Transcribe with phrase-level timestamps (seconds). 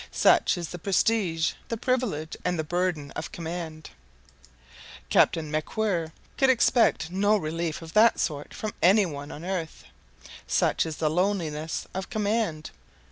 [0.09, 3.91] Such is the prestige, the privilege, and the burden of command.
[5.11, 9.83] Captain MacWhirr could expect no relief of that sort from any one on earth.
[10.47, 12.71] Such is the loneliness of command.